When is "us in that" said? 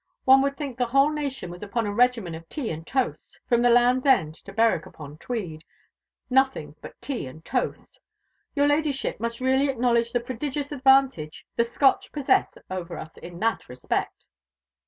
12.97-13.69